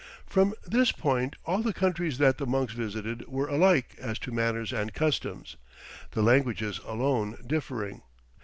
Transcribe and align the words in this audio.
From 0.25 0.55
this 0.65 0.91
point 0.91 1.35
all 1.45 1.61
the 1.61 1.73
countries 1.73 2.17
that 2.17 2.39
the 2.39 2.47
monks 2.47 2.73
visited 2.73 3.27
were 3.27 3.45
alike 3.45 3.95
as 3.99 4.17
to 4.17 4.31
manners 4.31 4.73
and 4.73 4.95
customs, 4.95 5.57
the 6.13 6.23
languages 6.23 6.79
alone 6.87 7.37
differing. 7.45 8.01